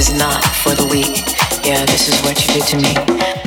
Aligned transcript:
is 0.00 0.14
not 0.14 0.42
for 0.62 0.74
the 0.74 0.86
weak. 0.86 1.26
Yeah, 1.62 1.84
this 1.84 2.08
is 2.08 2.18
what 2.22 2.40
you 2.40 2.54
did 2.54 2.66
to 2.68 2.76
me. 2.78 3.39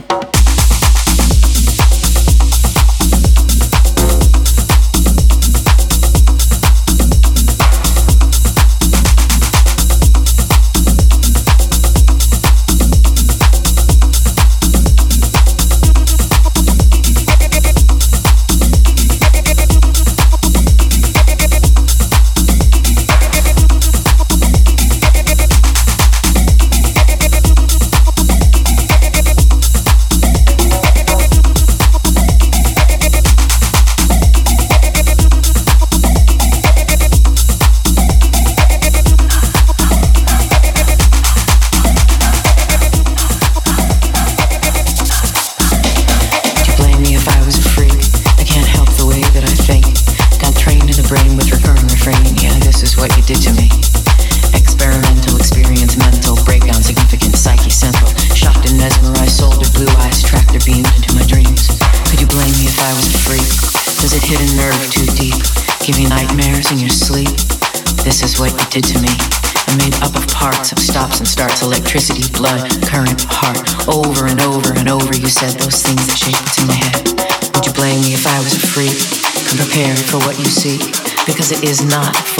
is 81.63 81.81
not 81.86 82.32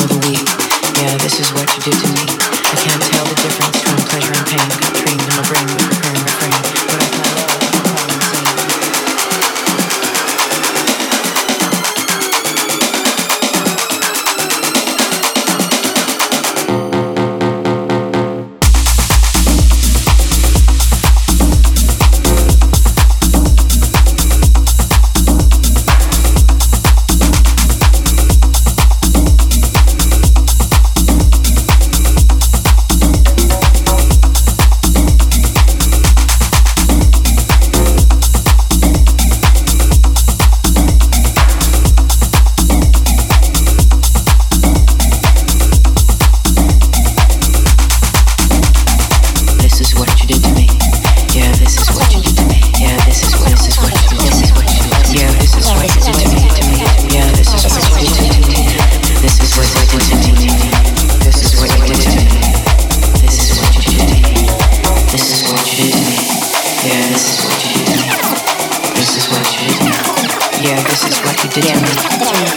Yeah, 70.64 70.82
this 70.84 71.04
is 71.04 71.20
what 71.20 71.38
he 71.42 71.50
did 71.50 71.66
to 71.66 71.76
me. 71.76 71.92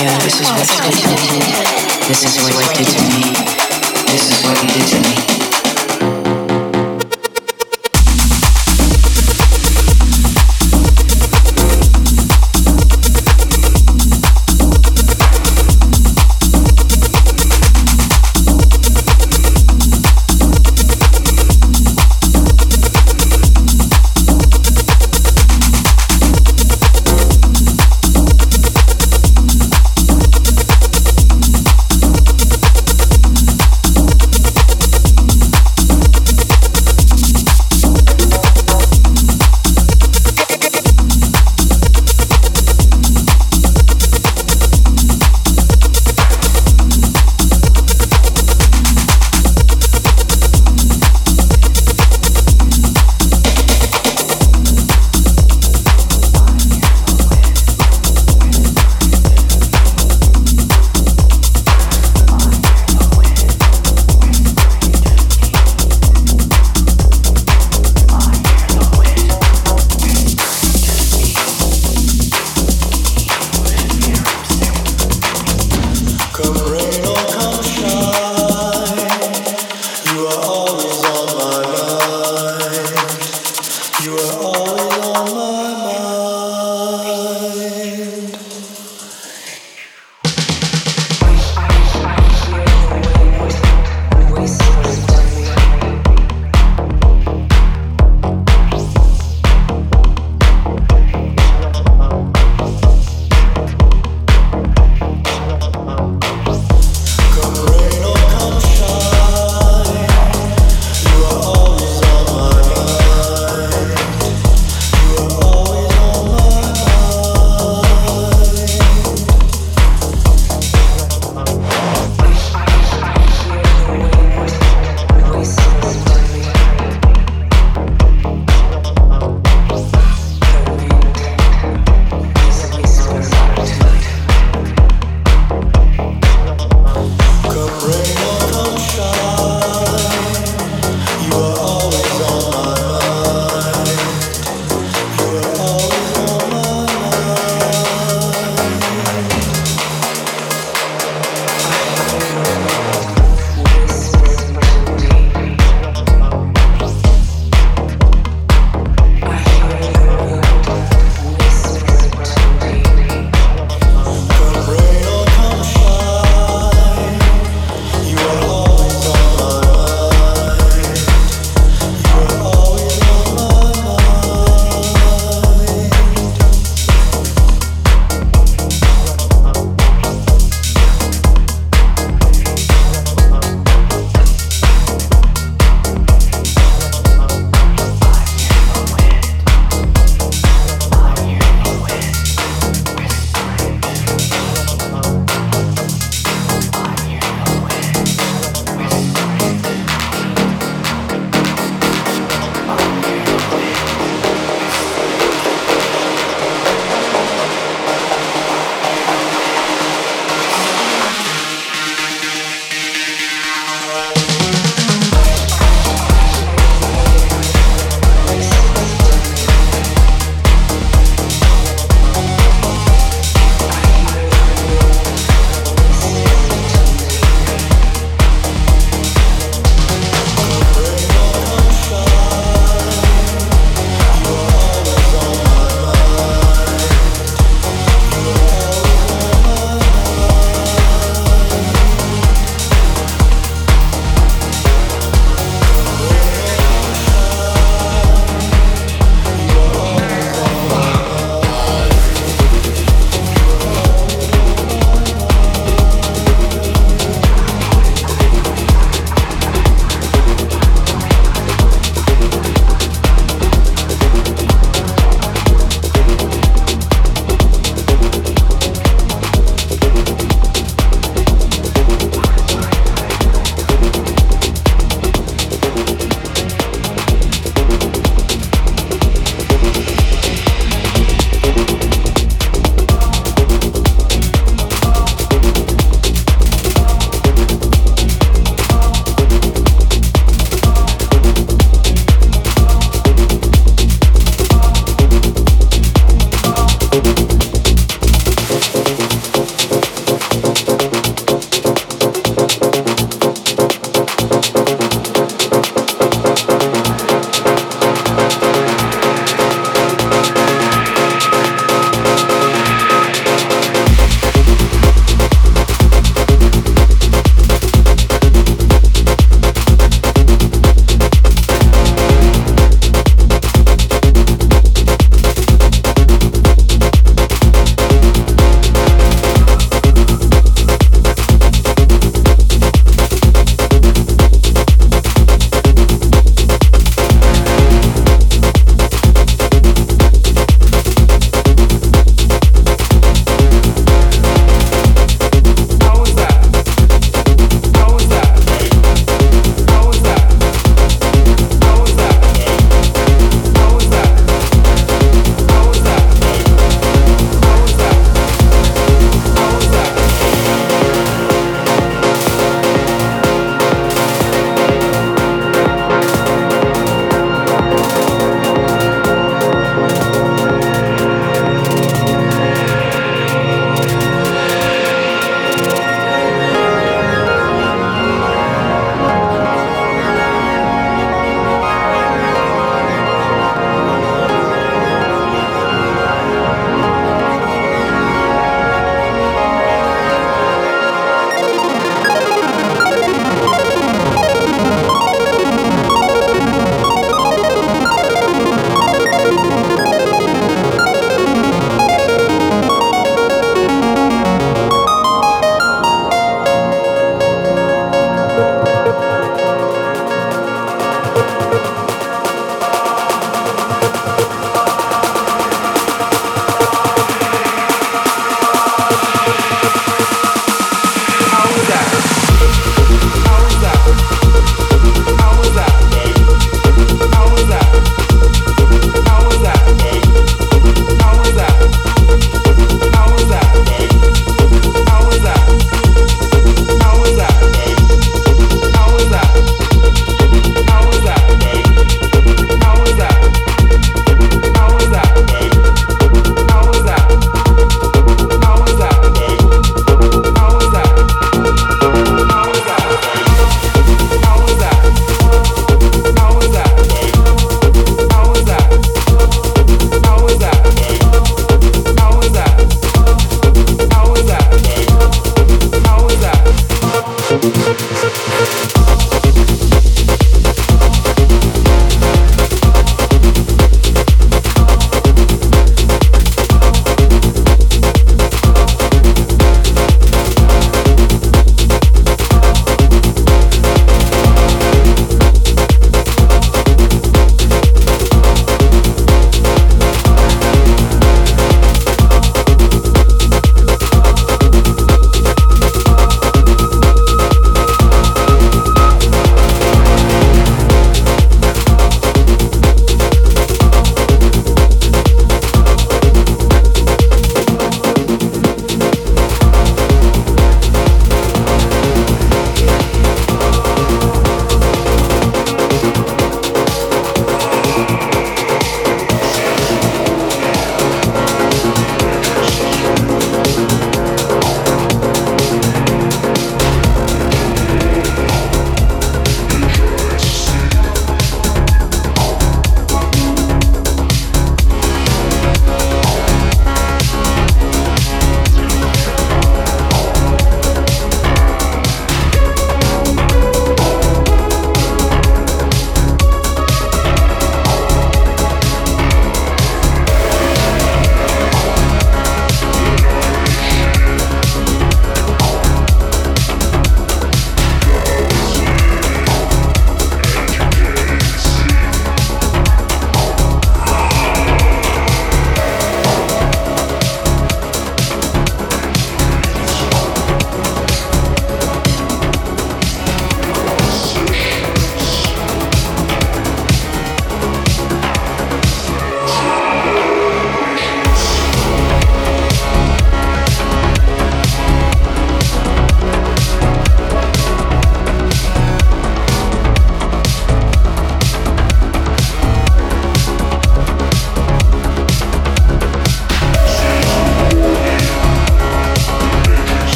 Yeah, 0.00 0.16
this 0.24 0.40
is 0.40 0.48
what 0.48 0.64
he 0.64 0.88
did 0.88 1.04
to 1.04 1.34
me. 1.36 1.52
This 2.08 2.24
is 2.24 2.40
what 2.42 2.54
he 2.56 2.82
did 2.82 2.88
to 2.88 3.02
me. 3.12 3.34
This 4.08 4.30
is 4.32 4.42
what 4.42 4.56
he 4.56 4.68
did 4.68 4.88
to 4.88 5.44
me. 5.44 5.49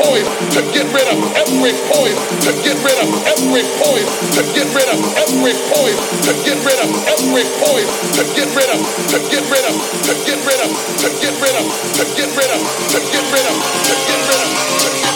Poison, 0.00 0.26
to 0.56 0.60
get 0.72 0.86
rid 0.90 1.08
of 1.12 1.18
every 1.36 1.72
poison, 1.92 2.18
to 2.48 2.50
get 2.64 2.76
rid 2.80 2.98
of 3.04 3.08
every 3.28 3.64
poison, 3.76 4.08
to 4.36 4.42
get 4.56 4.68
rid 4.72 4.88
of 4.88 4.98
every 5.20 5.54
poison, 5.68 6.00
to 6.24 6.32
get 6.44 6.58
rid 6.64 6.80
of 6.80 6.90
every 7.12 7.44
poison, 7.60 7.90
to 8.16 8.22
get 8.32 8.48
rid 8.56 8.70
of, 8.72 8.80
to 9.12 9.18
get 9.28 9.44
rid 9.52 9.64
of, 9.68 9.74
to 10.08 10.14
get 10.24 10.40
rid 10.40 10.60
of, 10.64 10.70
to 11.00 11.08
get 11.20 11.34
rid 11.36 11.56
of, 11.60 11.64
to 12.00 12.04
get 12.16 12.30
rid 12.32 12.50
of, 12.50 12.60
to 12.80 12.98
get 13.04 13.20
rid 13.28 13.44
of, 13.44 13.44
to 13.44 13.44
get 13.44 13.44
rid 13.44 13.46
of, 13.46 13.56
to 13.60 13.96
get 14.08 14.20
rid 14.28 14.40
of. 15.04 15.09